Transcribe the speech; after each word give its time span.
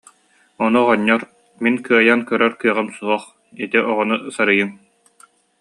Ону 0.63 0.77
оҕонньор: 0.83 1.21
«Мин 1.63 1.75
кыайан 1.85 2.21
көрөр 2.29 2.53
кыаҕым 2.61 2.87
суох, 2.97 3.23
ити 3.63 3.77
оҕону 3.91 4.15
сарыйыҥ» 4.35 4.69